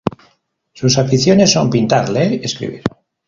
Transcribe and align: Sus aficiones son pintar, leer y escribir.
Sus 0.73 0.97
aficiones 0.97 1.51
son 1.51 1.69
pintar, 1.69 2.09
leer 2.09 2.33
y 2.33 2.37
escribir. 2.43 2.81